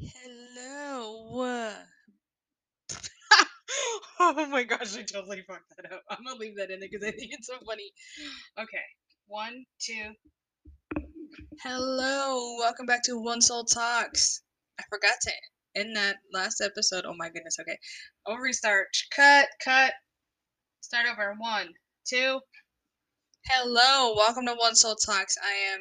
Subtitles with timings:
[0.00, 1.42] Hello.
[4.20, 6.04] oh my gosh, I totally fucked that up.
[6.08, 7.90] I'm gonna leave that in there because I think it's so funny.
[8.56, 8.84] Okay,
[9.26, 10.12] one, two.
[11.64, 14.42] Hello, welcome back to One Soul Talks.
[14.78, 15.32] I forgot to
[15.74, 17.04] end that last episode.
[17.04, 17.56] Oh my goodness.
[17.60, 17.78] Okay,
[18.24, 18.86] I'll restart.
[19.10, 19.94] Cut, cut.
[20.80, 21.34] Start over.
[21.38, 21.70] One,
[22.08, 22.38] two.
[23.46, 25.34] Hello, welcome to One Soul Talks.
[25.42, 25.80] I am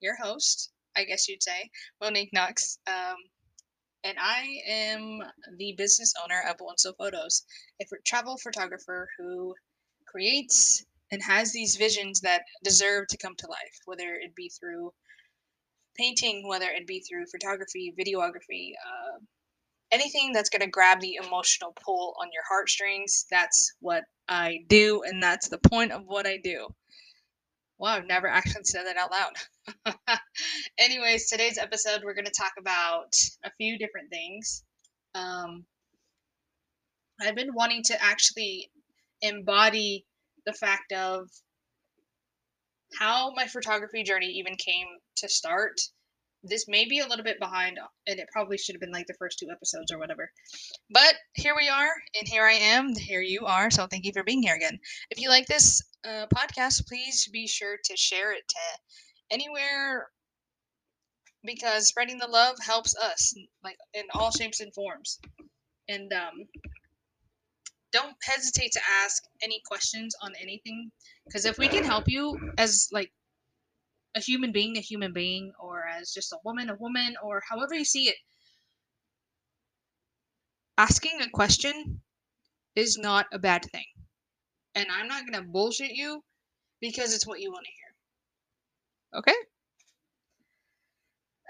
[0.00, 2.78] your host, I guess you'd say, Monique Knox.
[2.88, 3.14] Um,
[4.04, 5.22] and I am
[5.56, 7.44] the business owner of One Soul Photos,
[7.80, 9.54] a travel photographer who
[10.06, 14.92] creates and has these visions that deserve to come to life, whether it be through
[15.96, 19.18] painting, whether it be through photography, videography, uh,
[19.90, 23.26] anything that's going to grab the emotional pull on your heartstrings.
[23.30, 26.68] That's what I do, and that's the point of what I do.
[27.78, 30.18] Wow, I've never actually said that out loud.
[30.78, 33.12] Anyways, today's episode, we're going to talk about
[33.44, 34.62] a few different things.
[35.14, 35.64] Um,
[37.20, 38.70] I've been wanting to actually
[39.22, 40.06] embody
[40.46, 41.28] the fact of
[42.98, 44.86] how my photography journey even came
[45.16, 45.80] to start.
[46.44, 49.14] This may be a little bit behind, and it probably should have been like the
[49.14, 50.30] first two episodes or whatever.
[50.90, 52.94] But here we are, and here I am.
[52.94, 53.70] Here you are.
[53.70, 54.78] So thank you for being here again.
[55.10, 58.56] If you like this uh, podcast, please be sure to share it to
[59.30, 60.08] anywhere
[61.44, 65.18] because spreading the love helps us, like in all shapes and forms.
[65.88, 66.46] And um,
[67.92, 70.90] don't hesitate to ask any questions on anything
[71.26, 73.12] because if we can help you as like
[74.14, 77.74] a human being, a human being, or as just a woman, a woman, or however
[77.74, 78.16] you see it,
[80.78, 82.00] asking a question
[82.74, 83.86] is not a bad thing.
[84.74, 86.22] And I'm not going to bullshit you
[86.80, 89.20] because it's what you want to hear.
[89.20, 89.34] Okay?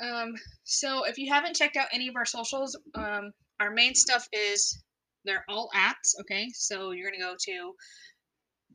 [0.02, 4.26] Um, so if you haven't checked out any of our socials, um, our main stuff
[4.32, 4.82] is
[5.24, 6.20] they're all apps.
[6.20, 7.72] Okay, so you're gonna go to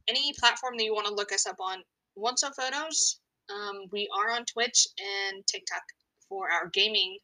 [0.08, 1.84] any platform that you want to look us up on.
[2.16, 3.20] One Soul Photos.
[3.50, 5.82] Um, we are on Twitch and TikTok
[6.28, 7.18] for our gaming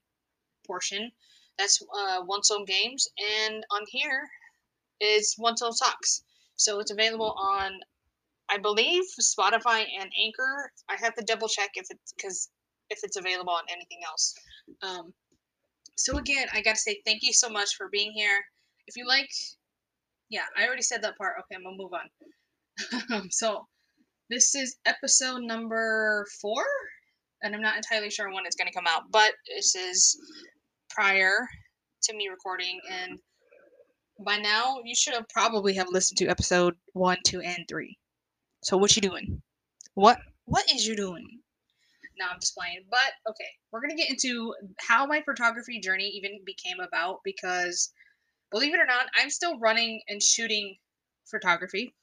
[0.66, 1.12] portion.
[1.58, 3.08] That's uh, One Soul Games,
[3.44, 4.28] and on here
[5.00, 6.24] is One Soul Talks.
[6.56, 7.80] So it's available on,
[8.50, 10.72] I believe, Spotify and Anchor.
[10.90, 12.50] I have to double check if it's because
[12.90, 14.34] if it's available on anything else.
[14.81, 15.13] Um,
[15.97, 18.44] so again, I gotta say thank you so much for being here.
[18.88, 19.30] If you like,
[20.30, 21.36] yeah, I already said that part.
[21.40, 23.30] Okay, I'm gonna move on.
[23.31, 23.66] so
[24.30, 26.63] this is episode number four,
[27.44, 30.19] and I'm not entirely sure when it's gonna come out, but this is
[30.90, 31.47] prior
[32.03, 33.19] to me recording, and
[34.19, 37.97] by now you should have probably have listened to episode one, two, and three.
[38.63, 39.41] So what you doing?
[39.94, 41.28] What what is you doing?
[42.18, 42.86] Now I'm just playing.
[42.90, 47.92] But okay, we're gonna get into how my photography journey even became about because
[48.52, 50.78] believe it or not, I'm still running and shooting
[51.25, 51.94] photography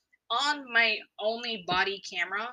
[0.40, 2.48] on my only body camera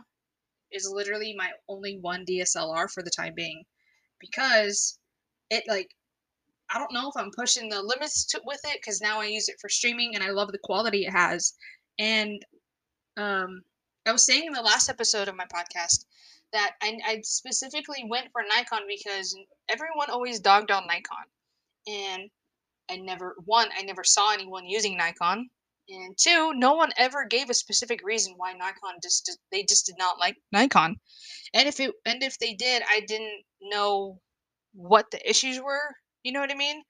[0.72, 3.64] is literally my only one DSLR for the time being.
[4.20, 5.00] Because
[5.50, 5.90] it like
[6.70, 9.50] I don't know if I'm pushing the limits to, with it because now I use
[9.50, 11.54] it for streaming and I love the quality it has.
[11.98, 12.46] And
[13.18, 13.64] um,
[14.06, 16.06] I was saying in the last episode of my podcast
[16.54, 19.36] that I, I specifically went for Nikon because
[19.70, 21.26] everyone always dogged on Nikon,
[21.88, 22.30] and
[22.90, 25.50] I never one I never saw anyone using Nikon,
[25.90, 29.96] and two no one ever gave a specific reason why Nikon just they just did
[29.98, 30.98] not like Nikon,
[31.54, 34.20] and if it and if they did I didn't know
[34.74, 35.96] what the issues were.
[36.24, 36.84] You know what I mean?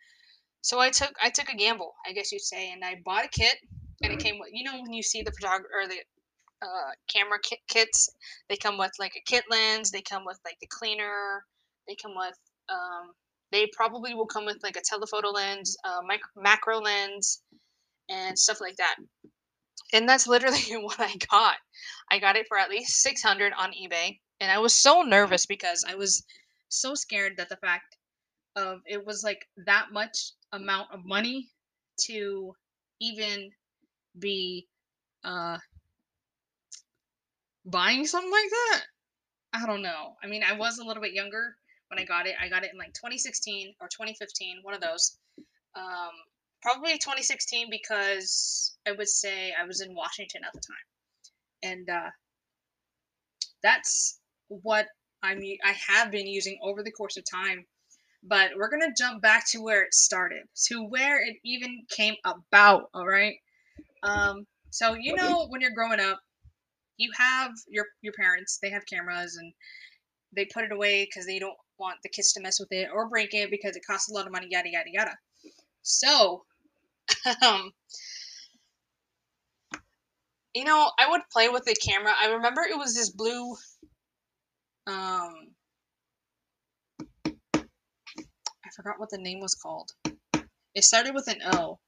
[0.62, 3.30] So I took I took a gamble, I guess you'd say, and I bought a
[3.30, 3.56] kit,
[4.04, 6.00] and it came with you know when you see the photographer or the
[6.62, 8.10] uh, camera kit kits.
[8.50, 9.92] They come with like a kit lens.
[9.92, 11.46] They come with like the cleaner.
[11.88, 12.38] They come with
[12.70, 13.14] um,
[13.52, 17.42] they probably will come with like a telephoto lens, uh, micro, macro lens,
[18.10, 18.96] and stuff like that.
[19.94, 21.58] And that's literally what I got.
[22.12, 24.20] I got it for at least 600 on eBay.
[24.40, 26.24] And I was so nervous because I was
[26.70, 27.98] so scared that the fact
[28.56, 31.50] of it was like that much amount of money
[32.06, 32.54] to
[33.00, 33.52] even
[34.18, 34.68] be
[35.24, 35.58] uh
[37.66, 38.82] buying something like that.
[39.54, 40.16] I don't know.
[40.24, 41.56] I mean, I was a little bit younger
[41.90, 42.36] when I got it.
[42.42, 45.18] I got it in like 2016 or 2015, one of those.
[45.76, 46.12] Um,
[46.62, 52.10] probably 2016 because I would say I was in Washington at the time, and uh,
[53.64, 54.88] that's what
[55.24, 55.42] I'm.
[55.64, 57.66] I have been using over the course of time.
[58.22, 62.90] But we're gonna jump back to where it started, to where it even came about.
[62.94, 63.36] All right.
[64.04, 66.20] Um, so you know when you're growing up,
[66.98, 69.54] you have your your parents they have cameras and
[70.36, 73.10] they put it away because they don't want the kids to mess with it or
[73.10, 75.16] break it because it costs a lot of money, yada yada yada.
[75.90, 76.44] So,
[77.42, 77.72] um,
[80.54, 82.14] you know, I would play with the camera.
[82.22, 83.56] I remember it was this blue,
[84.86, 85.34] um,
[87.26, 89.92] I forgot what the name was called.
[90.76, 91.80] It started with an O.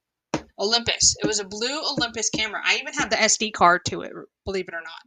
[0.57, 1.15] Olympus.
[1.23, 2.61] It was a blue Olympus camera.
[2.65, 4.11] I even have the SD card to it,
[4.45, 5.01] believe it or not.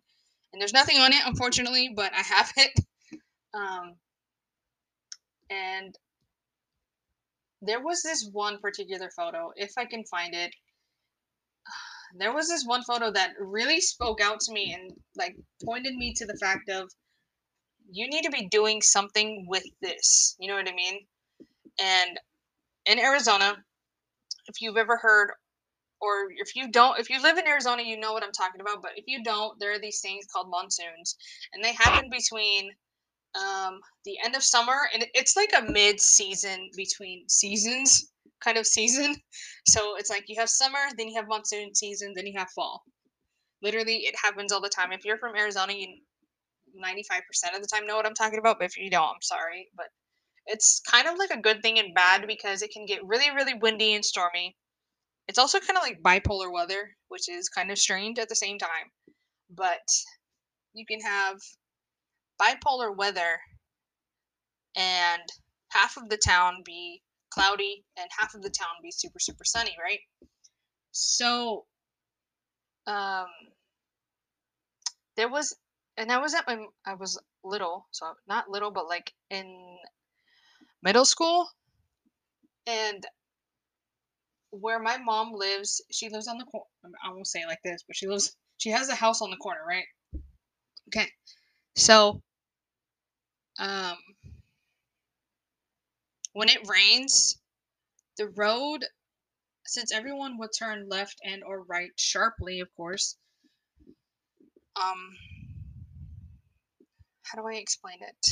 [0.53, 2.81] And there's nothing on it, unfortunately, but I have it.
[3.53, 3.97] Um,
[5.51, 5.95] and
[7.67, 10.55] there was this one particular photo, if I can find it.
[12.17, 15.35] There was this one photo that really spoke out to me and like
[15.65, 16.89] pointed me to the fact of
[17.91, 20.37] you need to be doing something with this.
[20.39, 21.01] You know what I mean?
[21.81, 22.21] And
[22.87, 23.57] in Arizona,
[24.47, 25.33] if you've ever heard
[26.01, 28.83] or if you don't if you live in Arizona, you know what I'm talking about,
[28.83, 31.17] but if you don't, there are these things called monsoons
[31.53, 32.71] and they happen between
[33.35, 38.11] um, the end of summer, and it's like a mid-season between seasons
[38.41, 39.17] kind of season.
[39.67, 42.83] So it's like you have summer, then you have monsoon season, then you have fall.
[43.63, 44.93] Literally, it happens all the time.
[44.93, 45.87] If you're from Arizona, you
[46.79, 49.69] 95% of the time know what I'm talking about, but if you don't, I'm sorry.
[49.75, 49.87] But
[50.47, 53.55] it's kind of like a good thing and bad because it can get really, really
[53.55, 54.55] windy and stormy.
[55.29, 58.59] It's also kind of like bipolar weather, which is kind of strange at the same
[58.59, 58.91] time.
[59.51, 59.89] But
[60.75, 61.39] you can have
[62.41, 63.41] bipolar weather
[64.77, 65.23] and
[65.71, 69.77] half of the town be cloudy and half of the town be super super sunny
[69.83, 70.01] right?
[70.93, 71.67] So
[72.87, 73.27] um
[75.17, 75.57] there was
[75.97, 79.79] and i was at my i was little so not little but like in
[80.83, 81.49] middle school.
[82.67, 83.05] And
[84.51, 86.65] where my mom lives she lives on the corner
[87.05, 89.61] i won't say like this but she lives she has a house on the corner
[89.67, 89.85] right?
[90.89, 91.09] Okay
[91.77, 92.23] so,
[93.59, 93.97] um,
[96.35, 97.41] when it rains,
[98.19, 98.85] the road,
[99.67, 103.17] since everyone would turn left and or right sharply, of course,
[104.77, 105.17] um,
[107.23, 108.27] how do I explain it?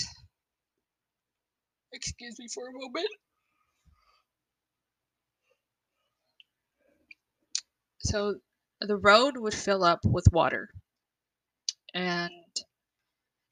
[1.92, 3.08] Excuse me for a moment.
[8.00, 8.40] So
[8.82, 10.68] the road would fill up with water.
[11.94, 12.41] And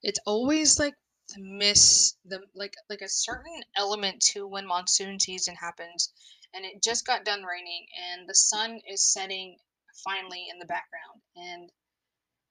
[0.02, 0.94] it's always like
[1.38, 6.12] miss the like like a certain element to when monsoon season happens
[6.54, 9.56] and it just got done raining and the sun is setting
[10.04, 11.70] finally in the background and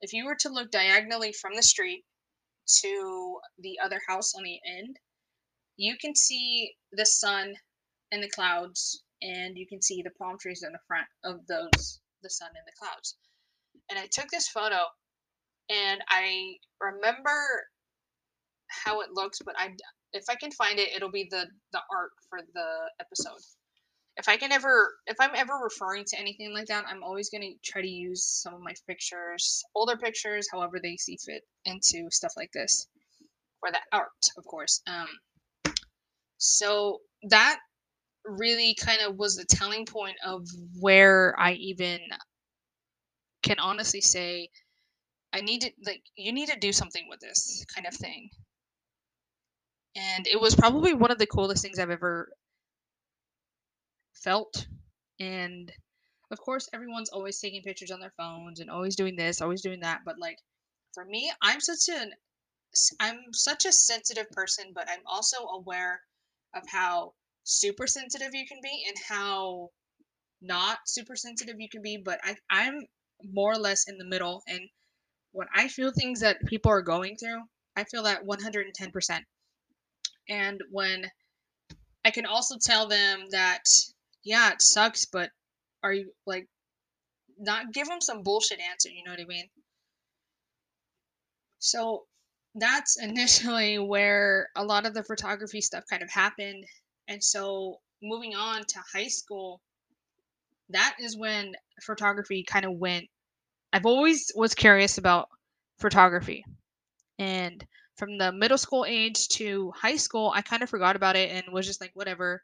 [0.00, 2.04] if you were to look diagonally from the street
[2.66, 4.96] to the other house on the end
[5.76, 7.54] you can see the sun
[8.12, 12.00] and the clouds and you can see the palm trees in the front of those
[12.22, 13.16] the sun and the clouds
[13.90, 14.84] and i took this photo
[15.70, 17.64] and I remember
[18.68, 19.70] how it looks, but I
[20.12, 23.40] if I can find it, it'll be the the art for the episode.
[24.16, 27.52] If I can ever, if I'm ever referring to anything like that, I'm always gonna
[27.64, 32.32] try to use some of my pictures, older pictures, however they see fit, into stuff
[32.36, 32.86] like this
[33.60, 34.82] for the art, of course.
[34.86, 35.08] Um,
[36.38, 37.60] so that
[38.24, 40.46] really kind of was the telling point of
[40.78, 42.00] where I even
[43.42, 44.48] can honestly say
[45.32, 48.30] I need to like you need to do something with this kind of thing.
[49.96, 52.32] And it was probably one of the coolest things I've ever
[54.14, 54.66] felt.
[55.18, 55.72] And
[56.30, 59.80] of course, everyone's always taking pictures on their phones and always doing this, always doing
[59.80, 60.00] that.
[60.04, 60.38] But like
[60.94, 62.12] for me, I'm such an
[63.00, 66.00] I'm such a sensitive person, but I'm also aware
[66.54, 67.14] of how
[67.44, 69.70] super sensitive you can be and how
[70.40, 71.96] not super sensitive you can be.
[71.96, 72.86] But I I'm
[73.22, 74.68] more or less in the middle and
[75.32, 77.40] when I feel things that people are going through,
[77.76, 79.20] I feel that 110%.
[80.28, 81.06] And when
[82.04, 83.62] I can also tell them that,
[84.24, 85.30] yeah, it sucks, but
[85.82, 86.46] are you like,
[87.38, 89.48] not give them some bullshit answer, you know what I mean?
[91.58, 92.04] So
[92.54, 96.64] that's initially where a lot of the photography stuff kind of happened.
[97.08, 99.60] And so moving on to high school,
[100.70, 103.06] that is when photography kind of went
[103.72, 105.28] I've always was curious about
[105.78, 106.44] photography.
[107.18, 111.30] And from the middle school age to high school, I kind of forgot about it
[111.30, 112.42] and was just like whatever.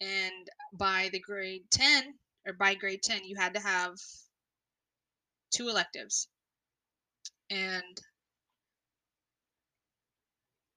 [0.00, 2.14] And by the grade 10
[2.46, 3.96] or by grade 10, you had to have
[5.50, 6.28] two electives.
[7.50, 8.00] And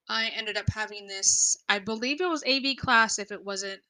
[0.08, 3.82] I ended up having this, I believe it was AV class if it wasn't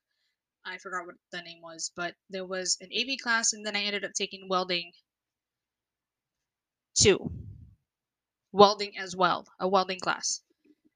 [0.64, 3.82] I forgot what the name was, but there was an AV class and then I
[3.82, 4.92] ended up taking welding
[6.94, 7.30] two
[8.52, 10.40] welding as well, a welding class.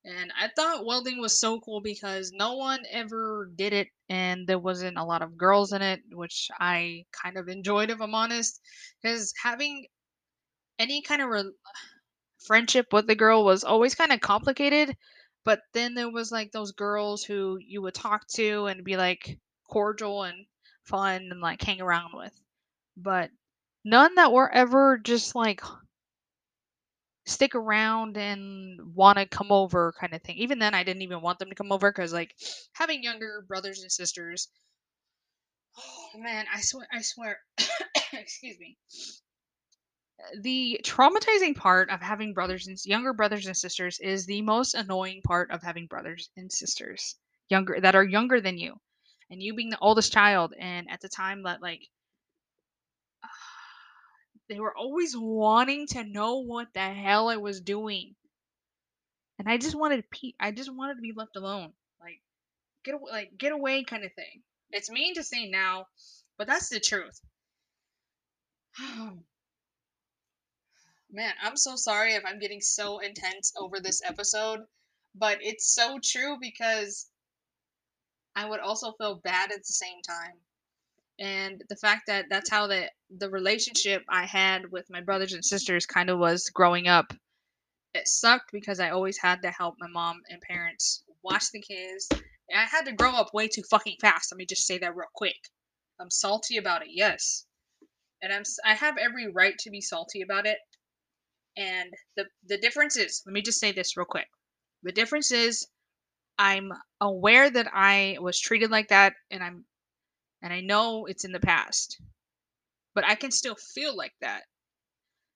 [0.05, 4.59] And I thought welding was so cool because no one ever did it and there
[4.59, 8.61] wasn't a lot of girls in it, which I kind of enjoyed if I'm honest.
[9.03, 9.87] Because having
[10.79, 11.53] any kind of re-
[12.47, 14.97] friendship with the girl was always kind of complicated.
[15.45, 19.39] But then there was like those girls who you would talk to and be like
[19.69, 20.47] cordial and
[20.85, 22.33] fun and like hang around with.
[22.97, 23.31] But
[23.85, 25.63] none that were ever just like
[27.27, 30.37] stick around and want to come over kind of thing.
[30.39, 32.35] Even then, I didn't even want them to come over because like
[32.75, 34.49] having younger brothers and sisters.
[35.79, 37.39] Oh man, I swear, I swear.
[38.13, 38.79] excuse me.
[40.19, 44.75] Uh, the traumatizing part of having brothers and younger brothers and sisters is the most
[44.75, 47.17] annoying part of having brothers and sisters
[47.49, 48.75] younger that are younger than you,
[49.31, 50.55] and you being the oldest child.
[50.59, 51.83] And at the time that like
[54.49, 58.15] they were always wanting to know what the hell I was doing.
[59.39, 61.73] And I just wanted pe- I just wanted to be left alone.
[62.01, 62.21] Like
[62.85, 64.43] get away, like get away kind of thing.
[64.71, 65.87] It's mean to say now,
[66.39, 67.21] but that's the truth.
[71.11, 74.61] Man, I'm so sorry if I'm getting so intense over this episode,
[75.15, 77.09] but it's so true because
[78.35, 80.35] I would also feel bad at the same time
[81.19, 85.45] and the fact that that's how the the relationship I had with my brothers and
[85.45, 87.13] sisters kind of was growing up.
[87.95, 92.09] It sucked because I always had to help my mom and parents watch the kids.
[92.55, 94.31] I had to grow up way too fucking fast.
[94.31, 95.37] Let me just say that real quick.
[95.99, 97.47] I'm salty about it, yes,
[98.23, 100.59] and I'm I have every right to be salty about it.
[101.57, 104.29] And the the difference is, let me just say this real quick.
[104.83, 105.67] The difference is,
[106.39, 106.71] I'm
[107.01, 109.65] aware that I was treated like that, and I'm
[110.47, 112.01] and I know it's in the past,
[112.95, 114.45] but I can still feel like that.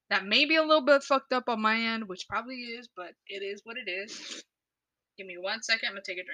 [0.08, 3.10] That may be a little bit fucked up on my end, which probably is, but
[3.26, 4.44] it is what it is.
[5.18, 6.24] Give me one second, I'm gonna take a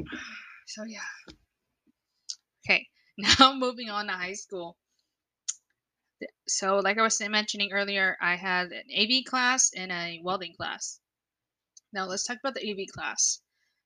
[0.00, 0.08] drink.
[0.66, 1.34] So, yeah.
[2.64, 2.88] Okay,
[3.38, 4.78] now moving on to high school.
[6.48, 11.00] So, like I was mentioning earlier, I had an AV class and a welding class.
[11.92, 13.42] Now, let's talk about the AV class.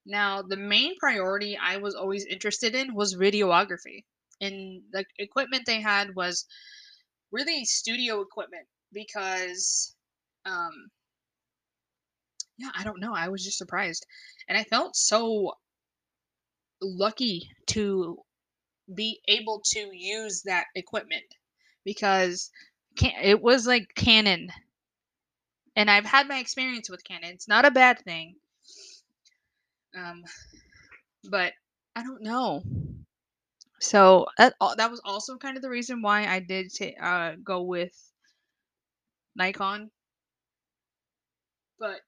[0.07, 4.05] Now, the main priority I was always interested in was videography.
[4.41, 6.47] And the equipment they had was
[7.33, 9.95] really studio equipment because
[10.45, 10.91] um
[12.59, 14.07] yeah, I don't know, I was just surprised.
[14.49, 15.55] And I felt so
[16.81, 18.19] lucky to
[18.95, 21.25] be able to use that equipment
[21.85, 22.51] because
[23.03, 24.51] it was like Canon.
[25.75, 27.35] And I've had my experience with Canon.
[27.35, 28.37] It's not a bad thing
[29.97, 30.25] um,
[31.31, 31.53] but
[31.97, 32.63] I don't know.
[33.81, 37.63] So that that was also kind of the reason why I did t- uh, go
[37.63, 37.93] with
[39.37, 39.91] Nikon.
[41.81, 42.01] But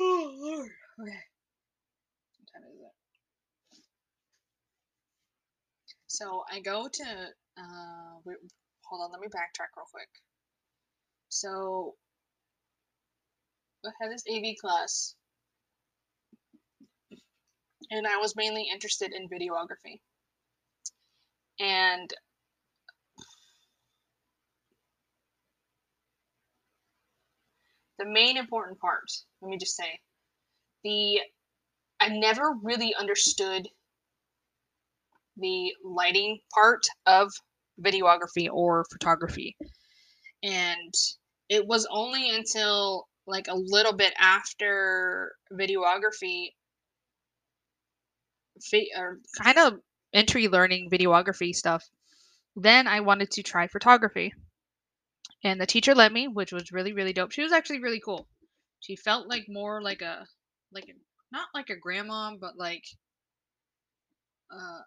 [0.00, 1.18] oh Lord, okay.
[2.38, 2.92] What time is it?
[6.08, 7.04] So I go to
[7.58, 8.38] uh, wait,
[8.84, 10.08] hold on, let me backtrack real quick.
[11.30, 11.94] So
[13.84, 15.14] I had this AV class,
[17.90, 20.00] and I was mainly interested in videography.
[21.58, 22.12] And
[27.98, 29.04] the main important part,
[29.40, 30.00] let me just say,
[30.84, 31.20] the
[32.00, 33.68] I never really understood
[35.36, 37.32] the lighting part of
[37.80, 39.56] videography or photography.
[40.42, 40.92] And
[41.48, 46.48] it was only until like a little bit after videography
[48.96, 49.80] or kind of
[50.12, 51.84] entry learning videography stuff.
[52.54, 54.32] Then i wanted to try photography.
[55.44, 57.32] And the teacher let me which was really really dope.
[57.32, 58.26] She was actually really cool.
[58.80, 60.26] She felt like more like a
[60.72, 60.94] like a,
[61.32, 62.84] not like a grandma but like
[64.50, 64.80] uh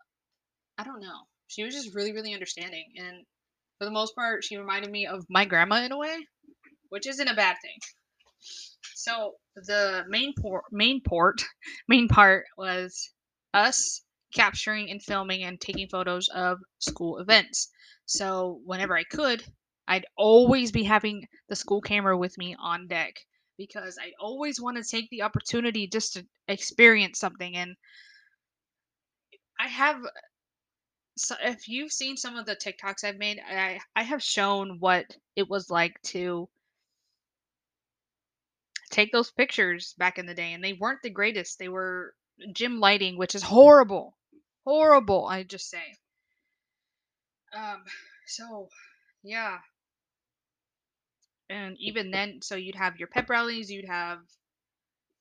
[0.77, 1.21] i don't know.
[1.47, 2.85] She was just really really understanding.
[2.97, 3.25] And
[3.77, 6.27] for the most part she reminded me of my grandma in a way
[6.89, 7.79] which isn't a bad thing
[8.93, 11.43] so the main port, main port,
[11.87, 13.11] main part was
[13.53, 14.01] us
[14.33, 17.69] capturing and filming and taking photos of school events.
[18.05, 19.43] So whenever I could,
[19.87, 23.15] I'd always be having the school camera with me on deck
[23.57, 27.55] because I always want to take the opportunity just to experience something.
[27.55, 27.75] And
[29.59, 30.01] I have,
[31.17, 35.05] so if you've seen some of the TikToks I've made, I I have shown what
[35.35, 36.49] it was like to
[38.89, 41.59] take those pictures back in the day and they weren't the greatest.
[41.59, 42.13] They were
[42.53, 44.17] gym lighting, which is horrible.
[44.65, 45.95] Horrible, I just say.
[47.53, 47.83] Um
[48.27, 48.69] so
[49.23, 49.59] yeah,
[51.49, 54.19] and even then, so you'd have your pep rallies, you'd have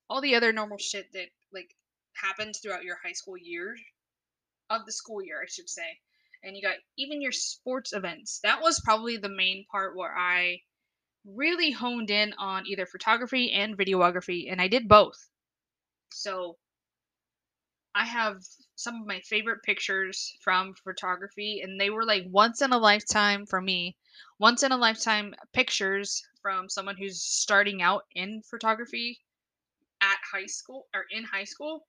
[0.09, 1.75] all the other normal shit that like
[2.14, 3.76] happens throughout your high school year
[4.71, 5.99] of the school year, I should say.
[6.42, 8.40] And you got even your sports events.
[8.42, 10.61] That was probably the main part where I
[11.25, 15.31] really honed in on either photography and videography, and I did both.
[16.12, 16.57] So
[17.95, 18.43] I have
[18.75, 23.47] some of my favorite pictures from photography, and they were like once in a lifetime
[23.47, 23.97] for me.
[24.38, 29.21] Once in a lifetime pictures from someone who's starting out in photography
[30.00, 31.87] at high school or in high school.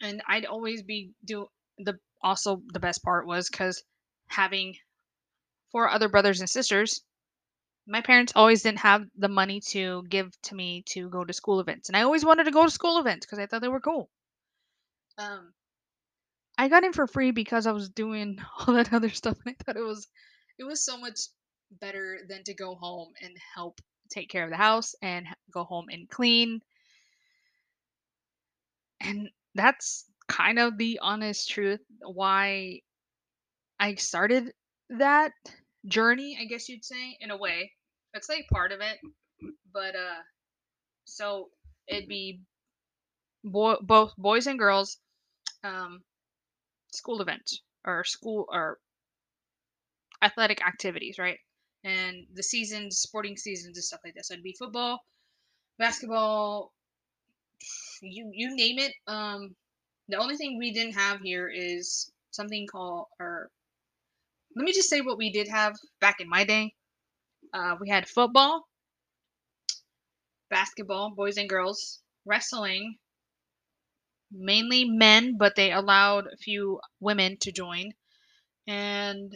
[0.00, 3.82] And I'd always be do the also the best part was because
[4.26, 4.76] having
[5.72, 7.02] four other brothers and sisters,
[7.86, 11.60] my parents always didn't have the money to give to me to go to school
[11.60, 11.88] events.
[11.88, 14.10] And I always wanted to go to school events because I thought they were cool.
[15.16, 15.52] Um,
[16.58, 19.64] I got in for free because I was doing all that other stuff and I
[19.64, 20.06] thought it was
[20.58, 21.20] it was so much
[21.80, 25.86] better than to go home and help take care of the house and go home
[25.90, 26.60] and clean.
[29.00, 32.80] And that's kind of the honest truth why
[33.78, 34.52] I started
[34.90, 35.32] that
[35.86, 37.72] journey, I guess you'd say, in a way.
[38.14, 38.98] It's like part of it,
[39.72, 40.22] but uh
[41.04, 41.50] so
[41.88, 42.40] it'd be
[43.44, 44.98] boy, both boys and girls
[45.64, 46.02] um
[46.92, 48.78] school events or school or
[50.22, 51.38] athletic activities, right?
[51.84, 54.26] And the seasons, sporting seasons and stuff like that.
[54.26, 55.00] So it'd be football,
[55.78, 56.72] basketball,
[58.02, 58.92] you you name it.
[59.06, 59.54] Um
[60.08, 63.50] the only thing we didn't have here is something called or
[64.58, 66.74] let me just say what we did have back in my day.
[67.54, 68.66] Uh, we had football,
[70.50, 72.96] basketball, boys and girls, wrestling,
[74.32, 77.92] mainly men, but they allowed a few women to join,
[78.66, 79.32] and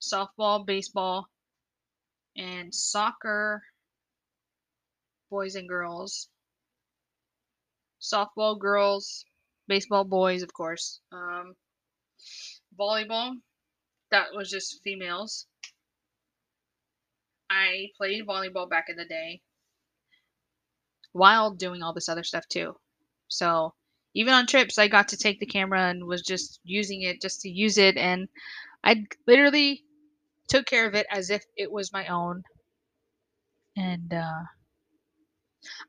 [0.00, 1.26] softball, baseball,
[2.36, 3.60] and soccer,
[5.30, 6.28] boys and girls,
[8.00, 9.24] softball girls,
[9.66, 11.54] baseball boys, of course, um,
[12.78, 13.32] volleyball,
[14.14, 15.46] that was just females.
[17.50, 19.40] I played volleyball back in the day
[21.10, 22.76] while doing all this other stuff too.
[23.26, 23.74] So
[24.14, 27.40] even on trips, I got to take the camera and was just using it just
[27.40, 27.96] to use it.
[27.96, 28.28] And
[28.84, 29.82] I literally
[30.48, 32.44] took care of it as if it was my own.
[33.76, 34.42] And uh,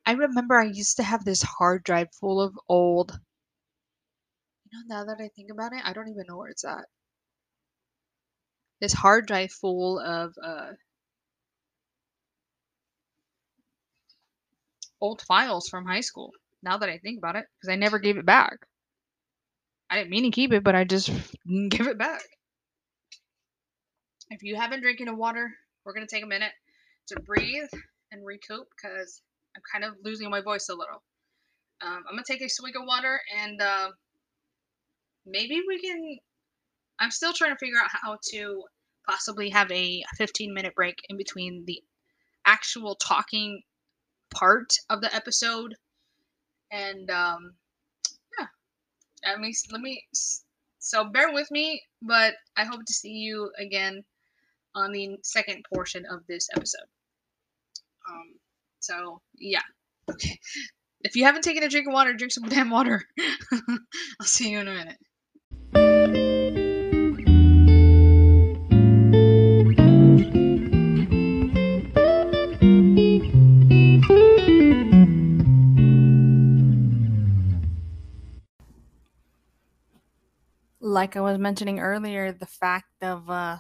[0.08, 3.20] I remember I used to have this hard drive full of old.
[4.66, 6.86] You know, now that I think about it, I don't even know where it's at.
[8.82, 10.72] This hard drive full of uh,
[15.02, 16.32] old files from high school.
[16.62, 18.58] Now that I think about it, because I never gave it back.
[19.90, 21.12] I didn't mean to keep it, but I just
[21.46, 22.22] didn't give it back.
[24.32, 25.52] If you haven't drinking of water,
[25.84, 26.52] we're gonna take a minute
[27.08, 27.70] to breathe
[28.12, 29.22] and recoup because
[29.56, 31.04] I'm kind of losing my voice a little.
[31.82, 33.92] Um, I'm gonna take a swig of water and uh,
[35.26, 36.18] maybe we can.
[37.00, 38.64] I'm still trying to figure out how to
[39.08, 41.82] possibly have a 15 minute break in between the
[42.46, 43.62] actual talking
[44.34, 45.76] part of the episode.
[46.72, 47.54] And um
[48.40, 48.48] yeah.
[49.26, 50.04] Let me let me
[50.80, 54.04] so bear with me but i hope to see you again
[54.76, 56.88] on the second portion of this episode.
[58.10, 58.36] Um
[58.80, 59.64] so yeah.
[60.10, 60.40] Okay.
[61.02, 63.04] If you haven't taken a drink of water drink some damn water.
[63.52, 66.65] I'll see you in a minute
[80.96, 83.58] like I was mentioning earlier, the fact of uh,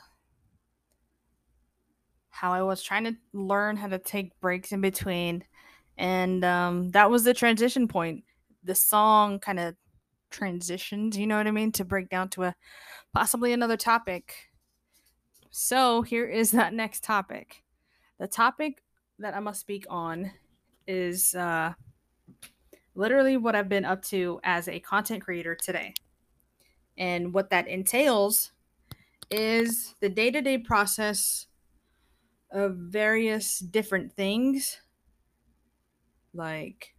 [2.29, 5.43] how I was trying to learn how to take breaks in between,
[5.97, 8.23] and um, that was the transition point.
[8.63, 9.75] The song kind of
[10.31, 12.55] transitioned, you know what I mean, to break down to a
[13.13, 14.33] possibly another topic.
[15.51, 17.63] So here is that next topic.
[18.17, 18.81] The topic
[19.19, 20.31] that I must speak on
[20.87, 21.73] is uh,
[22.95, 25.93] literally what I've been up to as a content creator today.
[26.97, 28.51] And what that entails
[29.29, 31.47] is the day to day process
[32.51, 34.77] of various different things,
[36.33, 36.93] like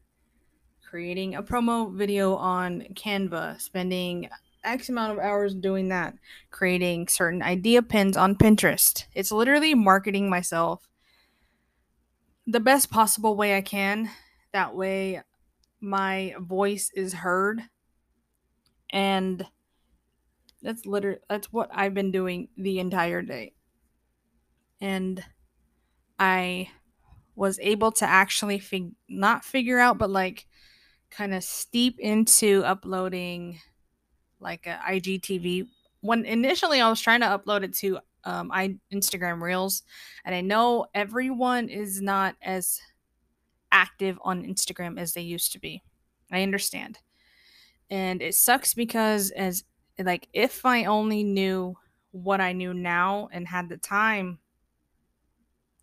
[0.89, 4.29] creating a promo video on Canva, spending
[4.65, 6.15] X amount of hours doing that,
[6.51, 9.05] creating certain idea pins on Pinterest.
[9.15, 10.89] It's literally marketing myself
[12.47, 14.11] the best possible way I can.
[14.53, 15.23] That way,
[15.81, 17.63] my voice is heard.
[18.91, 19.47] And
[20.67, 23.55] that's literally that's what I've been doing the entire day.
[24.81, 25.25] and
[26.19, 26.71] I
[27.35, 30.47] was able to actually fig- not figure out, but like
[31.11, 33.61] kind of steep into uploading
[34.41, 35.67] like a IGTV.
[36.01, 39.83] When initially I was trying to upload it to um, I Instagram Reels,
[40.25, 42.81] and I know everyone is not as
[43.71, 45.83] active on Instagram as they used to be.
[46.33, 46.99] I understand,
[47.91, 49.65] and it sucks because as
[49.99, 51.77] like if I only knew
[52.13, 54.39] what I knew now and had the time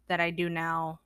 [0.07, 0.99] that I do now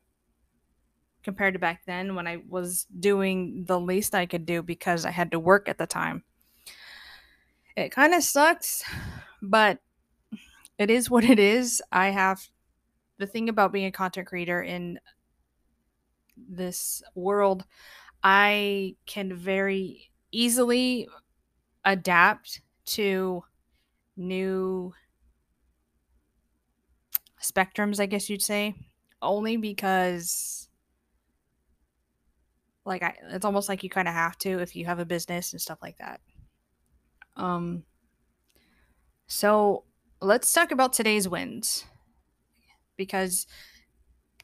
[1.24, 5.12] compared to back then when I was doing the least I could do because I
[5.12, 6.24] had to work at the time.
[7.76, 8.84] It kind of sucks,
[9.42, 9.80] but
[10.78, 11.82] it is what it is.
[11.92, 12.48] I have
[13.18, 15.00] the thing about being a content creator in
[16.38, 17.66] this world,
[18.24, 21.08] I can very easily
[21.84, 23.44] adapt to
[24.16, 24.94] new
[27.42, 28.76] spectrums, I guess you'd say,
[29.22, 30.70] only because
[32.86, 35.52] like I, it's almost like you kind of have to if you have a business
[35.52, 36.22] and stuff like that.
[37.36, 37.84] Um
[39.28, 39.84] so
[40.22, 41.86] let's talk about today's wins.
[42.96, 43.46] Because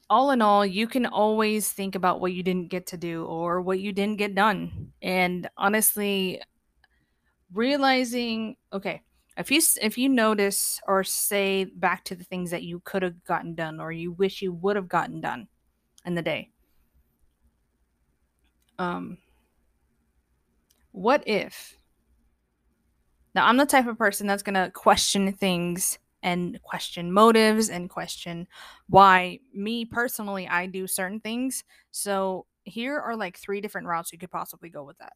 [0.09, 3.61] all in all, you can always think about what you didn't get to do or
[3.61, 4.93] what you didn't get done.
[5.01, 6.41] And honestly,
[7.53, 9.01] realizing, okay,
[9.37, 13.23] if you if you notice or say back to the things that you could have
[13.23, 15.47] gotten done or you wish you would have gotten done
[16.05, 16.51] in the day.
[18.79, 19.17] Um
[20.91, 21.77] what if
[23.35, 27.89] now I'm the type of person that's going to question things and question motives and
[27.89, 28.47] question
[28.87, 31.63] why me personally I do certain things.
[31.91, 35.13] So here are like three different routes you could possibly go with that.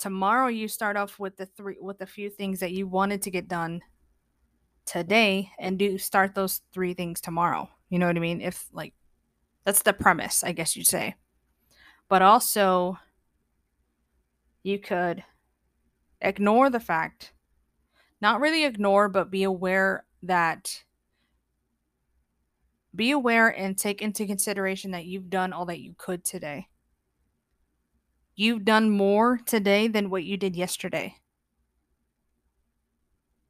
[0.00, 3.30] Tomorrow you start off with the three with a few things that you wanted to
[3.30, 3.82] get done
[4.86, 7.68] today and do start those three things tomorrow.
[7.90, 8.40] You know what I mean?
[8.40, 8.94] If like
[9.64, 11.16] that's the premise, I guess you'd say.
[12.08, 12.98] But also
[14.62, 15.22] you could
[16.22, 17.34] ignore the fact
[18.22, 20.82] not really ignore but be aware that
[22.94, 26.69] be aware and take into consideration that you've done all that you could today.
[28.40, 31.16] You've done more today than what you did yesterday.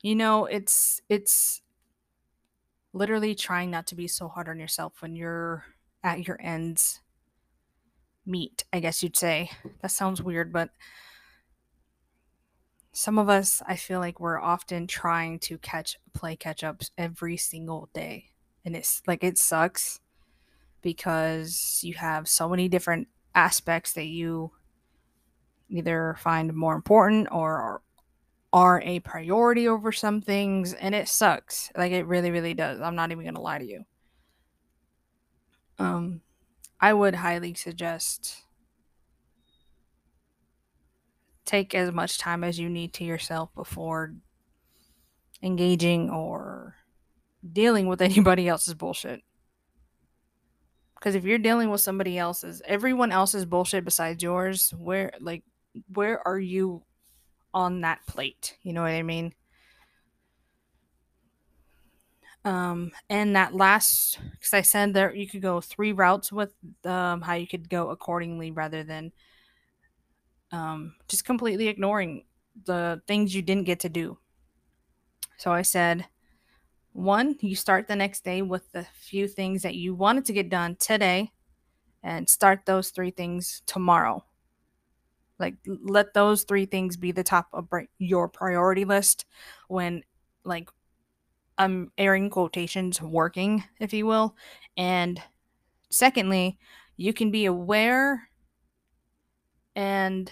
[0.03, 1.62] You know, it's it's
[2.92, 5.64] literally trying not to be so hard on yourself when you're
[6.03, 7.03] at your ends
[8.26, 9.53] meet, I guess you'd say.
[9.81, 10.70] That sounds weird, but
[12.90, 17.37] some of us, I feel like we're often trying to catch play catch ups every
[17.37, 18.31] single day.
[18.64, 20.00] And it's like it sucks
[20.83, 24.50] because you have so many different aspects that you
[25.70, 27.83] either find more important or
[28.52, 31.70] are a priority over some things and it sucks.
[31.76, 32.80] Like it really really does.
[32.80, 33.85] I'm not even gonna lie to you.
[35.78, 36.20] Um
[36.83, 38.42] i would highly suggest
[41.44, 44.14] take as much time as you need to yourself before
[45.42, 46.76] engaging or
[47.52, 49.22] dealing with anybody else's bullshit.
[50.94, 55.42] Because if you're dealing with somebody else's everyone else's bullshit besides yours where like
[55.92, 56.83] where are you
[57.54, 58.56] on that plate?
[58.62, 59.35] You know what i mean?
[62.44, 66.54] Um and that last because i said there you could go three routes with
[66.85, 69.12] um how you could go accordingly rather than
[70.52, 72.24] um just completely ignoring
[72.64, 74.18] the things you didn't get to do.
[75.38, 76.06] So i said
[76.92, 80.50] one you start the next day with the few things that you wanted to get
[80.50, 81.33] done today
[82.02, 84.24] and start those three things tomorrow
[85.40, 87.66] like let those three things be the top of
[87.98, 89.24] your priority list
[89.68, 90.03] when
[90.44, 90.68] like
[91.59, 94.37] I'm airing quotations working, if you will.
[94.76, 95.20] And
[95.90, 96.59] secondly,
[96.96, 98.29] you can be aware
[99.74, 100.31] and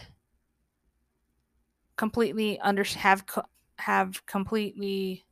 [1.96, 3.24] completely under have
[3.78, 5.24] have completely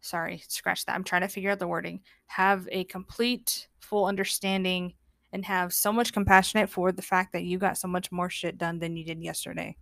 [0.00, 0.94] sorry, scratch that.
[0.94, 2.00] I'm trying to figure out the wording.
[2.26, 4.94] Have a complete full understanding
[5.32, 8.56] and have so much compassionate for the fact that you got so much more shit
[8.56, 9.76] done than you did yesterday.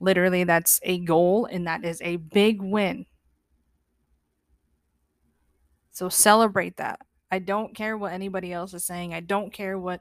[0.00, 3.04] Literally, that's a goal and that is a big win.
[5.90, 7.00] So celebrate that.
[7.30, 9.12] I don't care what anybody else is saying.
[9.12, 10.00] I don't care what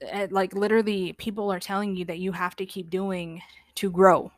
[0.00, 3.42] eh, like literally people are telling you that you have to keep doing
[3.76, 4.32] to grow.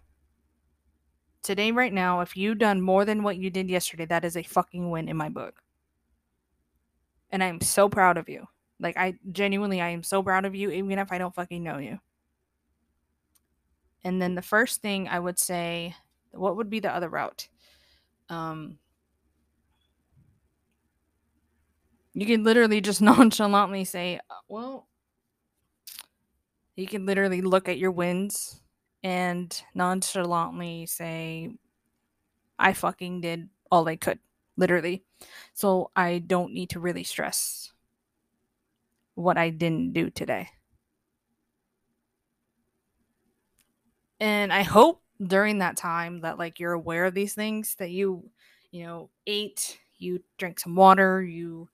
[1.43, 4.43] Today right now, if you've done more than what you did yesterday, that is a
[4.43, 5.64] fucking win in my book
[7.35, 8.47] and I'm so proud of you.
[8.79, 11.79] Like I genuinely I am so proud of you even if I don't fucking know
[11.79, 11.99] you.
[14.05, 15.97] And then the first thing I would say,
[16.31, 17.49] what would be the other route?
[18.29, 18.79] Um,
[22.13, 24.87] you can literally just nonchalantly say, uh, well,
[26.77, 28.61] you can literally look at your wins
[29.03, 31.51] and nonchalantly say,
[32.61, 34.21] I fucking did all I could,
[34.57, 35.05] literally.
[35.55, 37.73] So I don't need to really stress
[39.15, 40.49] what I didn't do today.
[44.21, 48.29] And I hope during that time that like you're aware of these things that you,
[48.71, 51.69] you know, ate, you drank some water, you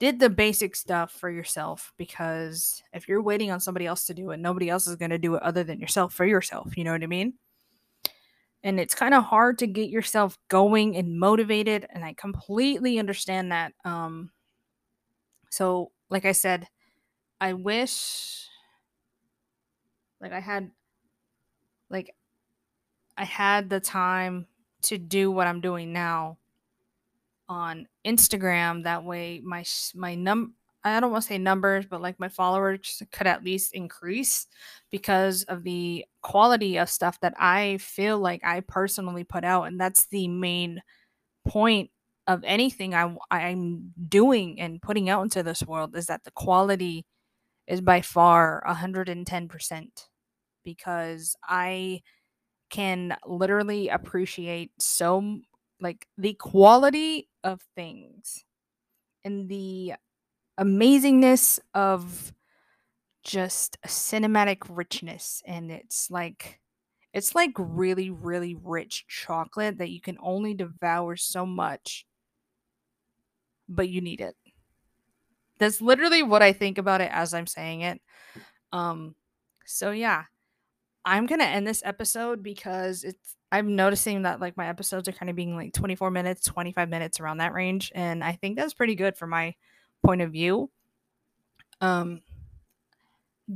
[0.00, 4.30] did the basic stuff for yourself because if you're waiting on somebody else to do
[4.30, 6.76] it, nobody else is going to do it other than yourself for yourself.
[6.76, 7.34] You know what I mean?
[8.64, 11.86] And it's kind of hard to get yourself going and motivated.
[11.90, 13.72] And I completely understand that.
[13.84, 14.30] Um,
[15.50, 16.68] so, like I said,
[17.40, 18.46] I wish,
[20.20, 20.70] like, I had,
[21.90, 22.14] like,
[23.16, 24.46] I had the time
[24.82, 26.38] to do what I'm doing now
[27.48, 28.84] on Instagram.
[28.84, 33.02] That way, my my num I don't want to say numbers, but like my followers
[33.12, 34.46] could at least increase
[34.90, 39.80] because of the quality of stuff that I feel like I personally put out, and
[39.80, 40.82] that's the main
[41.46, 41.90] point
[42.26, 47.04] of anything I I'm doing and putting out into this world is that the quality
[47.66, 49.88] is by far 110%
[50.64, 52.02] because I
[52.70, 55.40] can literally appreciate so
[55.80, 58.44] like the quality of things
[59.24, 59.94] and the
[60.58, 62.32] amazingness of
[63.22, 66.60] just a cinematic richness and it's like
[67.12, 72.06] it's like really really rich chocolate that you can only devour so much
[73.68, 74.34] but you need it
[75.58, 78.00] that's literally what i think about it as i'm saying it
[78.72, 79.14] um
[79.64, 80.24] so yeah
[81.04, 85.30] i'm gonna end this episode because it's i'm noticing that like my episodes are kind
[85.30, 88.94] of being like 24 minutes 25 minutes around that range and i think that's pretty
[88.94, 89.54] good for my
[90.02, 90.70] point of view.
[91.80, 92.20] Um,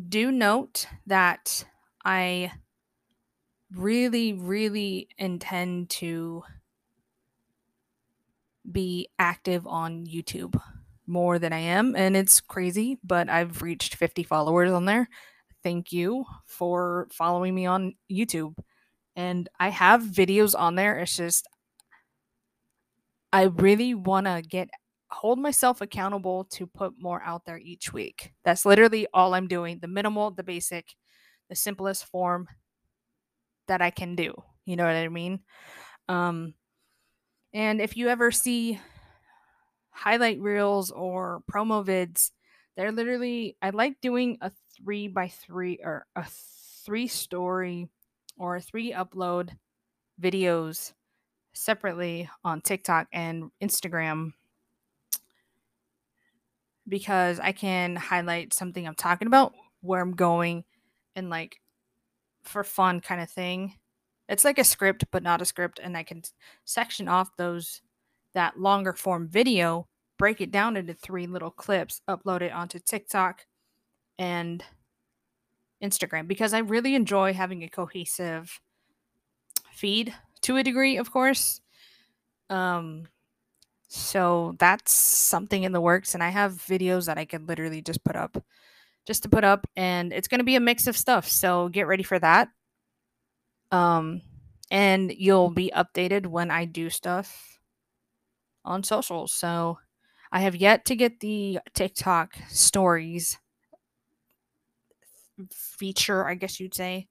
[0.08, 1.64] do note that
[2.04, 2.52] I
[3.74, 6.42] really, really intend to
[8.70, 10.60] be active on YouTube
[11.06, 11.94] more than I am.
[11.94, 15.08] And it's crazy, but I've reached 50 followers on there.
[15.62, 18.54] Thank you for following me on YouTube.
[19.14, 20.98] And I have videos on there.
[20.98, 21.48] It's just,
[23.32, 24.68] I really want to get
[25.10, 28.32] hold myself accountable to put more out there each week.
[28.44, 30.94] That's literally all I'm doing the minimal, the basic,
[31.48, 32.48] the simplest form
[33.68, 34.34] that I can do.
[34.64, 35.40] You know what I mean?
[36.08, 36.54] Um,
[37.52, 38.80] and if you ever see
[39.90, 42.30] highlight reels or promo vids,
[42.76, 46.26] they're literally, I like doing a three by three or a
[46.84, 47.88] three story
[48.36, 49.50] or a three upload
[50.20, 50.92] videos
[51.54, 54.32] separately on TikTok and Instagram
[56.88, 60.64] because I can highlight something I'm talking about, where I'm going,
[61.14, 61.60] and like
[62.42, 63.74] for fun kind of thing.
[64.28, 66.22] It's like a script, but not a script, and I can
[66.64, 67.80] section off those
[68.34, 73.46] that longer form video, break it down into three little clips, upload it onto TikTok
[74.18, 74.62] and
[75.82, 78.60] Instagram because I really enjoy having a cohesive
[79.72, 81.60] feed to a degree, of course.
[82.50, 83.08] Um,
[83.88, 86.14] so that's something in the works.
[86.14, 88.42] And I have videos that I could literally just put up,
[89.06, 89.66] just to put up.
[89.76, 91.28] And it's going to be a mix of stuff.
[91.28, 92.48] So get ready for that.
[93.70, 94.22] Um,
[94.70, 97.58] and you'll be updated when I do stuff
[98.64, 99.32] on socials.
[99.32, 99.78] So
[100.32, 103.38] I have yet to get the TikTok stories
[105.52, 107.08] feature, I guess you'd say.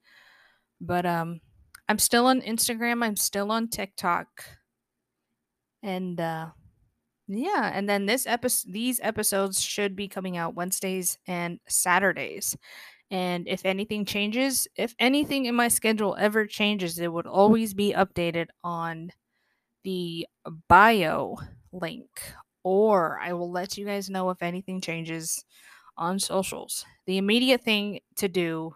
[0.81, 1.39] But um
[1.87, 4.27] I'm still on Instagram, I'm still on TikTok.
[5.81, 6.47] And uh
[7.27, 12.55] yeah, and then this episode these episodes should be coming out Wednesdays and Saturdays.
[13.11, 17.93] And if anything changes, if anything in my schedule ever changes, it would always be
[17.93, 19.11] updated on
[19.83, 20.27] the
[20.67, 21.37] bio
[21.71, 22.09] link
[22.63, 25.45] or I will let you guys know if anything changes
[25.97, 26.83] on socials.
[27.05, 28.75] The immediate thing to do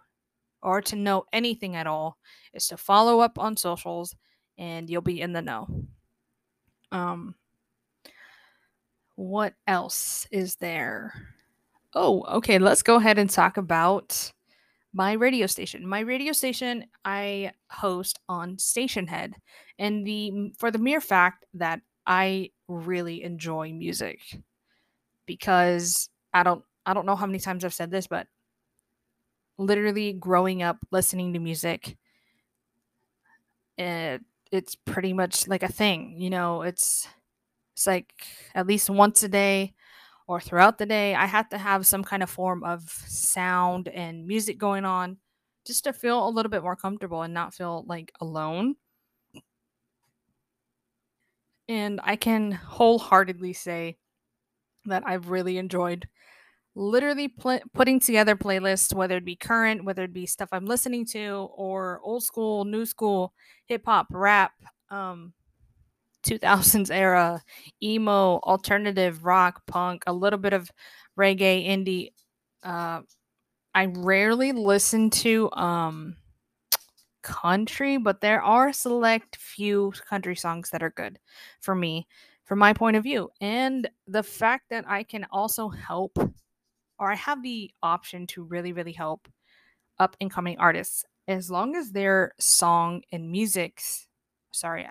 [0.62, 2.18] or to know anything at all
[2.54, 4.16] is to follow up on socials
[4.60, 5.68] and you'll be in the know.
[6.92, 7.34] Um
[9.19, 11.13] what else is there?
[11.93, 12.58] Oh, okay.
[12.58, 14.32] Let's go ahead and talk about
[14.93, 15.86] my radio station.
[15.86, 19.34] My radio station I host on Stationhead,
[19.77, 24.21] and the for the mere fact that I really enjoy music
[25.25, 28.25] because I don't I don't know how many times I've said this, but
[29.58, 31.97] literally growing up listening to music,
[33.77, 37.05] it it's pretty much like a thing, you know, it's
[37.80, 38.12] it's like
[38.54, 39.74] at least once a day
[40.28, 44.28] or throughout the day, I have to have some kind of form of sound and
[44.28, 45.18] music going on
[45.65, 48.76] just to feel a little bit more comfortable and not feel like alone.
[51.68, 53.98] And I can wholeheartedly say
[54.86, 56.08] that I've really enjoyed
[56.76, 61.06] literally pl- putting together playlists, whether it be current, whether it be stuff I'm listening
[61.08, 63.34] to, or old school, new school,
[63.68, 64.54] hip hop, rap,
[64.92, 65.34] um,
[66.23, 67.41] 2000s era,
[67.82, 70.71] emo, alternative, rock, punk, a little bit of
[71.17, 72.12] reggae, indie.
[72.63, 73.01] Uh,
[73.73, 76.15] I rarely listen to um,
[77.21, 81.19] country, but there are select few country songs that are good
[81.62, 82.08] for me,
[82.45, 83.29] from my point of view.
[83.41, 86.17] And the fact that I can also help,
[86.99, 89.27] or I have the option to really, really help
[89.99, 93.82] up and coming artists, as long as their song and music,
[94.51, 94.88] sorry,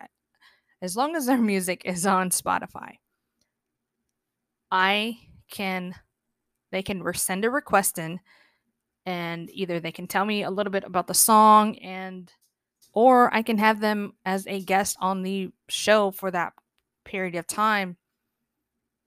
[0.81, 2.95] as long as their music is on Spotify,
[4.71, 5.19] I
[5.51, 5.95] can,
[6.73, 8.21] they can send a request in
[9.07, 12.33] and either they can tell me a little bit about the song and
[12.93, 16.53] or I can have them as a guest on the show for that
[17.05, 17.97] period of time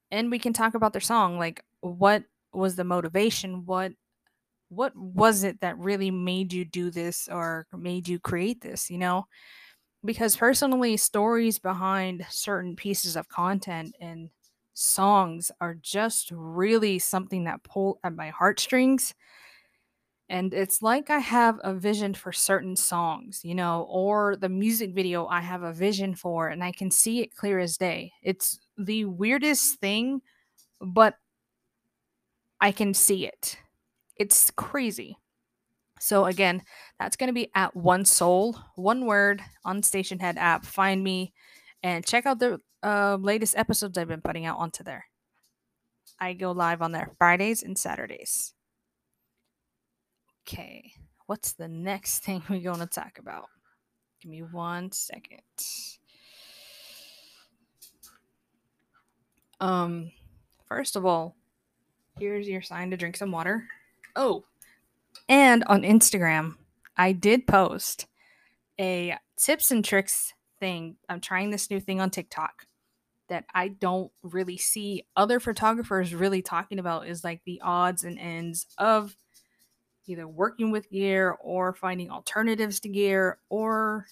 [0.09, 3.65] and we can talk about their song like what was the motivation?
[3.65, 3.93] What
[4.69, 8.97] what was it that really made you do this or made you create this you
[8.97, 9.25] know
[10.03, 14.29] because personally stories behind certain pieces of content and
[14.73, 19.13] songs are just really something that pull at my heartstrings
[20.29, 24.93] and it's like I have a vision for certain songs, you know, or the music
[24.93, 28.13] video I have a vision for and I can see it clear as day.
[28.23, 30.21] It's the weirdest thing,
[30.81, 31.15] but
[32.59, 33.57] I can see it.
[34.17, 35.17] It's crazy.
[36.01, 36.63] So again,
[36.99, 40.65] that's going to be at One Soul, one word on Stationhead app.
[40.65, 41.31] Find me
[41.83, 45.05] and check out the uh, latest episodes I've been putting out onto there.
[46.19, 48.53] I go live on there Fridays and Saturdays.
[50.47, 50.91] Okay,
[51.27, 53.45] what's the next thing we're going to talk about?
[54.21, 55.41] Give me one second.
[59.59, 60.11] Um,
[60.67, 61.35] first of all,
[62.19, 63.67] here's your sign to drink some water.
[64.15, 64.43] Oh,
[65.31, 66.55] and on Instagram,
[66.97, 68.05] I did post
[68.77, 70.97] a tips and tricks thing.
[71.07, 72.65] I'm trying this new thing on TikTok
[73.29, 78.19] that I don't really see other photographers really talking about is like the odds and
[78.19, 79.15] ends of
[80.05, 84.07] either working with gear or finding alternatives to gear or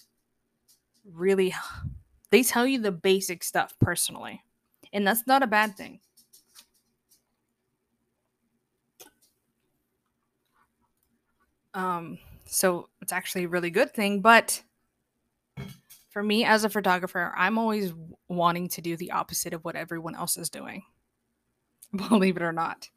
[1.04, 1.54] really
[2.30, 4.42] they tell you the basic stuff personally
[4.90, 6.00] and that's not a bad thing
[11.74, 14.62] um so it's actually a really good thing but
[16.10, 17.92] for me as a photographer i'm always
[18.28, 20.82] wanting to do the opposite of what everyone else is doing
[21.96, 22.88] believe it or not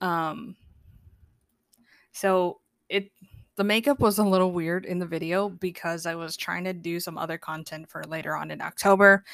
[0.00, 0.56] um
[2.12, 3.10] so it
[3.56, 6.98] the makeup was a little weird in the video because I was trying to do
[6.98, 9.24] some other content for later on in October.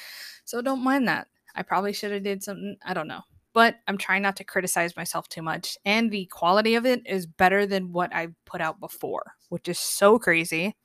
[0.45, 1.27] So don't mind that.
[1.55, 3.21] I probably should have did something, I don't know.
[3.53, 7.25] But I'm trying not to criticize myself too much and the quality of it is
[7.25, 10.75] better than what I put out before, which is so crazy.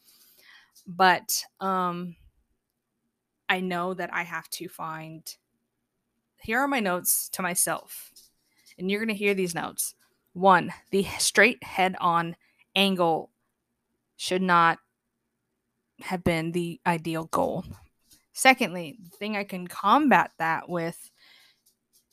[0.86, 2.16] But um
[3.48, 5.22] I know that I have to find
[6.46, 8.12] here are my notes to myself.
[8.78, 9.94] And you're going to hear these notes.
[10.32, 12.36] One, the straight head on
[12.74, 13.30] angle
[14.16, 14.78] should not
[16.02, 17.64] have been the ideal goal.
[18.32, 21.10] Secondly, the thing I can combat that with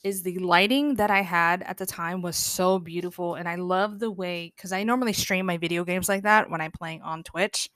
[0.04, 3.34] is the lighting that I had at the time was so beautiful.
[3.34, 6.60] And I love the way, because I normally stream my video games like that when
[6.60, 7.70] I'm playing on Twitch.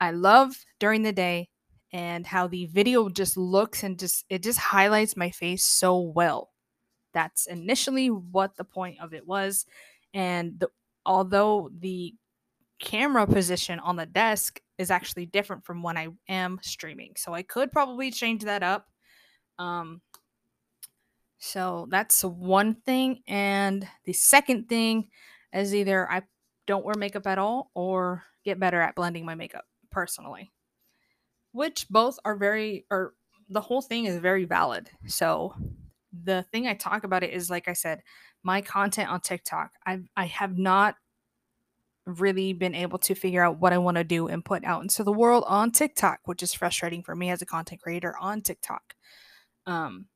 [0.00, 1.48] I love during the day
[1.92, 6.50] and how the video just looks and just, it just highlights my face so well.
[7.12, 9.66] That's initially what the point of it was.
[10.14, 10.68] And the,
[11.04, 12.14] although the
[12.78, 17.12] camera position on the desk is actually different from when I am streaming.
[17.16, 18.86] So I could probably change that up.
[19.58, 20.02] Um,
[21.38, 23.22] so that's one thing.
[23.26, 25.08] And the second thing
[25.52, 26.22] is either I
[26.66, 30.52] don't wear makeup at all or get better at blending my makeup personally,
[31.52, 33.14] which both are very, or
[33.48, 34.90] the whole thing is very valid.
[35.06, 35.54] So
[36.12, 38.02] the thing I talk about it is like I said,
[38.42, 39.72] my content on TikTok.
[39.84, 40.94] I I have not
[42.06, 45.02] really been able to figure out what I want to do and put out into
[45.02, 48.94] the world on TikTok, which is frustrating for me as a content creator on TikTok.
[49.66, 50.06] Um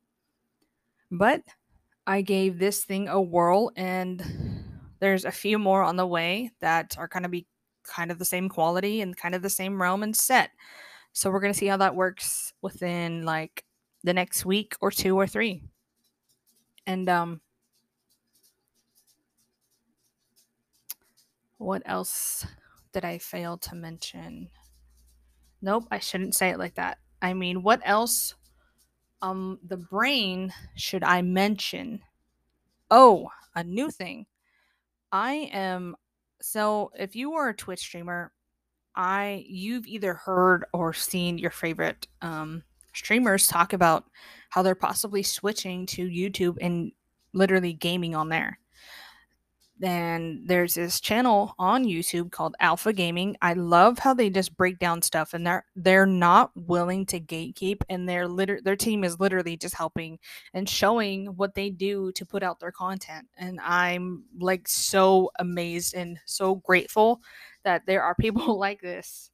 [1.10, 1.42] but
[2.06, 4.22] I gave this thing a whirl and
[5.00, 7.46] there's a few more on the way that are going to be
[7.82, 10.50] kind of the same quality and kind of the same realm and set.
[11.12, 13.64] So we're going to see how that works within like
[14.04, 15.62] the next week or two or three.
[16.86, 17.40] And um
[21.58, 22.46] what else
[22.92, 24.48] did I fail to mention?
[25.60, 26.98] Nope, I shouldn't say it like that.
[27.20, 28.34] I mean, what else
[29.22, 32.02] um the brain should I mention?
[32.90, 34.26] Oh, a new thing.
[35.12, 35.96] I am
[36.42, 38.32] so if you are a Twitch streamer,
[38.96, 42.64] I you've either heard or seen your favorite um
[42.94, 44.06] streamers talk about
[44.50, 46.92] how they're possibly switching to YouTube and
[47.34, 48.59] literally gaming on there.
[49.80, 53.38] Then there's this channel on YouTube called Alpha Gaming.
[53.40, 57.80] I love how they just break down stuff and they're they're not willing to gatekeep
[57.88, 60.18] and their liter- their team is literally just helping
[60.52, 63.26] and showing what they do to put out their content.
[63.38, 67.22] And I'm like so amazed and so grateful
[67.64, 69.30] that there are people like this.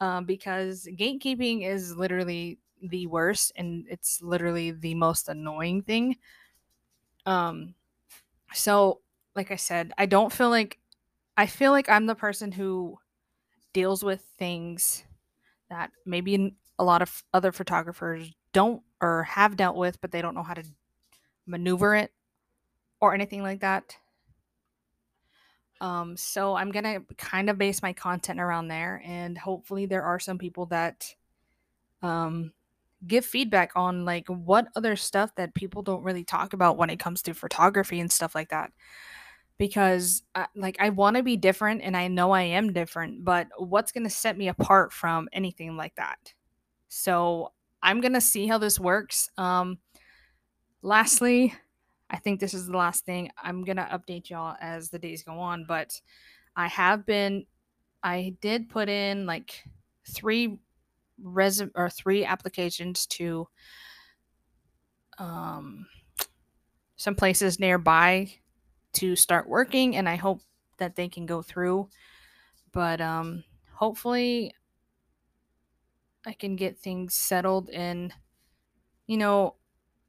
[0.00, 6.16] Um, because gatekeeping is literally the worst and it's literally the most annoying thing.
[7.26, 7.74] Um
[8.54, 9.00] so
[9.38, 10.78] like I said, I don't feel like
[11.36, 12.98] I feel like I'm the person who
[13.72, 15.04] deals with things
[15.70, 20.34] that maybe a lot of other photographers don't or have dealt with, but they don't
[20.34, 20.64] know how to
[21.46, 22.12] maneuver it
[23.00, 23.96] or anything like that.
[25.80, 30.18] Um, so I'm gonna kind of base my content around there, and hopefully there are
[30.18, 31.14] some people that
[32.02, 32.52] um,
[33.06, 36.98] give feedback on like what other stuff that people don't really talk about when it
[36.98, 38.72] comes to photography and stuff like that
[39.58, 43.48] because uh, like I want to be different and I know I am different, but
[43.58, 46.32] what's going to set me apart from anything like that?
[46.88, 47.52] So,
[47.82, 49.30] I'm going to see how this works.
[49.38, 49.78] Um
[50.82, 51.54] lastly,
[52.10, 53.30] I think this is the last thing.
[53.42, 56.00] I'm going to update y'all as the days go on, but
[56.56, 57.46] I have been
[58.02, 59.64] I did put in like
[60.08, 60.58] 3
[61.20, 63.48] resume or 3 applications to
[65.18, 65.86] um
[66.96, 68.32] some places nearby
[68.94, 70.40] to start working and I hope
[70.78, 71.88] that they can go through.
[72.72, 74.54] But um hopefully
[76.26, 78.12] I can get things settled and
[79.06, 79.54] you know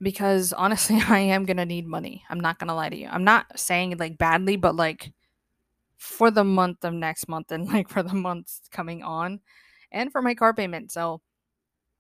[0.02, 2.24] because honestly I am going to need money.
[2.30, 3.08] I'm not going to lie to you.
[3.08, 5.14] I'm not saying like badly but like
[5.98, 9.40] for the month of next month and like for the months coming on
[9.92, 10.92] and for my car payment.
[10.92, 11.22] So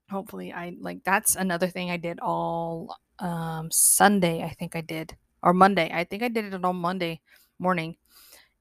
[0.09, 5.15] hopefully I like that's another thing I did all um Sunday I think I did
[5.43, 5.89] or Monday.
[5.93, 7.21] I think I did it on Monday
[7.59, 7.95] morning.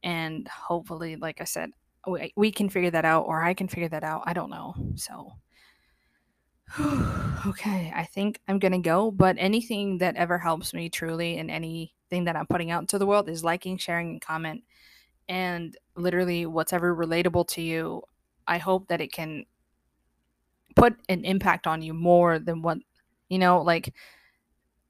[0.03, 1.70] And hopefully, like I said,
[2.07, 4.22] we, we can figure that out or I can figure that out.
[4.26, 4.74] I don't know.
[4.95, 5.33] So,
[7.47, 9.11] okay, I think I'm going to go.
[9.11, 13.07] But anything that ever helps me truly and anything that I'm putting out into the
[13.07, 14.62] world is liking, sharing, and comment.
[15.29, 18.03] And literally, whatever relatable to you,
[18.47, 19.45] I hope that it can
[20.74, 22.79] put an impact on you more than what,
[23.29, 23.93] you know, like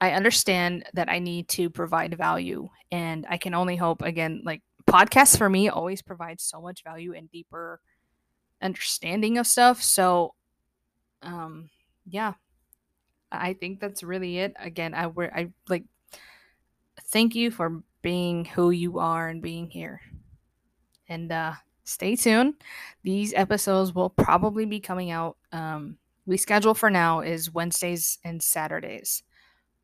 [0.01, 4.61] I understand that I need to provide value and I can only hope again like
[4.87, 7.81] podcasts for me always provide so much value and deeper
[8.61, 9.81] understanding of stuff.
[9.83, 10.35] So
[11.21, 11.69] um
[12.05, 12.33] yeah.
[13.31, 14.55] I think that's really it.
[14.59, 15.83] Again, I were I like
[17.11, 20.01] thank you for being who you are and being here.
[21.09, 22.55] And uh stay tuned.
[23.03, 28.41] These episodes will probably be coming out um we schedule for now is Wednesdays and
[28.41, 29.23] Saturdays.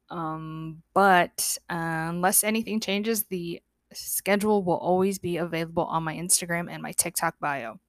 [0.09, 3.61] Um, but uh, unless anything changes, the
[3.93, 7.79] schedule will always be available on my Instagram and my TikTok bio.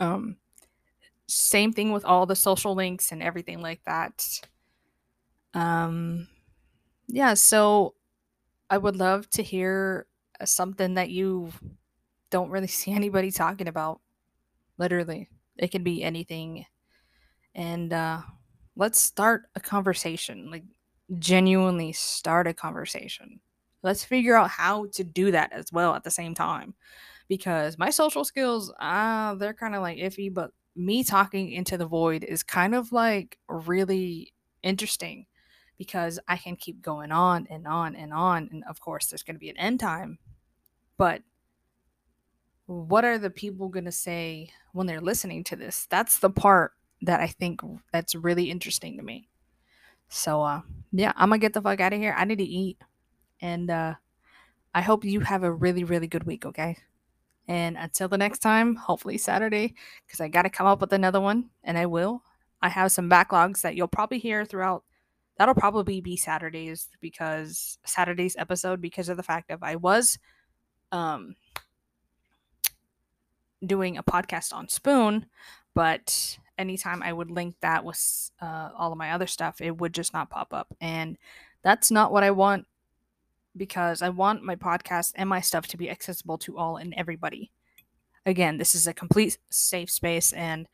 [0.00, 0.36] Um,
[1.26, 4.40] same thing with all the social links and everything like that.
[5.54, 6.28] Um,
[7.08, 7.94] yeah, so
[8.70, 10.06] I would love to hear
[10.40, 11.50] uh, something that you
[12.30, 14.00] don't really see anybody talking about.
[14.78, 16.66] Literally, it can be anything.
[17.54, 18.22] And uh,
[18.76, 20.50] let's start a conversation.
[20.50, 20.64] Like,
[21.18, 23.40] genuinely start a conversation.
[23.82, 26.74] Let's figure out how to do that as well at the same time.
[27.28, 31.76] Because my social skills, ah, uh, they're kind of like iffy, but me talking into
[31.76, 34.32] the void is kind of like really
[34.62, 35.26] interesting
[35.78, 38.48] because I can keep going on and on and on.
[38.52, 40.18] And of course, there's going to be an end time.
[40.96, 41.22] But
[42.66, 45.86] what are the people going to say when they're listening to this?
[45.90, 47.60] That's the part that I think
[47.92, 49.28] that's really interesting to me.
[50.12, 50.60] So uh
[50.92, 52.14] yeah, I'm gonna get the fuck out of here.
[52.16, 52.78] I need to eat.
[53.40, 53.94] And uh
[54.74, 56.76] I hope you have a really, really good week, okay?
[57.48, 59.74] And until the next time, hopefully Saturday,
[60.06, 62.22] because I gotta come up with another one, and I will.
[62.60, 64.84] I have some backlogs that you'll probably hear throughout
[65.38, 70.18] that'll probably be Saturdays because Saturday's episode because of the fact of I was
[70.92, 71.36] um
[73.64, 75.26] doing a podcast on Spoon,
[75.74, 79.94] but anytime I would link that with uh, all of my other stuff, it would
[79.94, 80.74] just not pop up.
[80.80, 81.16] And
[81.62, 82.66] that's not what I want
[83.56, 87.50] because I want my podcast and my stuff to be accessible to all and everybody.
[88.24, 90.66] Again, this is a complete safe space and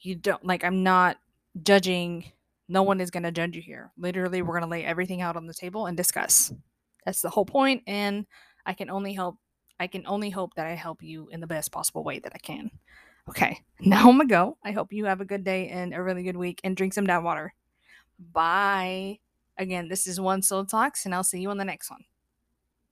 [0.00, 1.18] you don't like I'm not
[1.62, 2.32] judging
[2.68, 3.90] no one is going to judge you here.
[3.96, 6.52] Literally, we're going to lay everything out on the table and discuss.
[7.04, 8.26] That's the whole point and
[8.66, 9.36] I can only help
[9.80, 12.38] I can only hope that I help you in the best possible way that I
[12.38, 12.70] can.
[13.28, 14.56] Okay, now I'm gonna go.
[14.64, 17.06] I hope you have a good day and a really good week and drink some
[17.06, 17.54] down water.
[18.32, 19.18] Bye.
[19.56, 22.04] Again, this is One Soul Talks, and I'll see you on the next one.